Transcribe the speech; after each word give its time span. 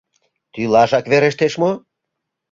Тӱлашак 0.53 1.05
верештеш 1.11 1.53
мо? 1.61 1.71